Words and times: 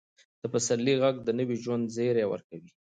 د 0.41 0.43
پسرلي 0.53 0.93
ږغ 1.01 1.15
د 1.23 1.29
نوي 1.39 1.55
ژوند 1.63 1.85
زیری 1.95 2.25
ورکوي. 2.27 2.69